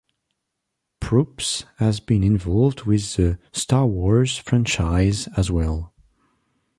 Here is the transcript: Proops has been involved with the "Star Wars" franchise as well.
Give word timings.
Proops 0.99 1.65
has 1.77 1.99
been 1.99 2.23
involved 2.23 2.85
with 2.85 3.17
the 3.17 3.37
"Star 3.53 3.85
Wars" 3.85 4.35
franchise 4.35 5.27
as 5.37 5.51
well. 5.51 5.93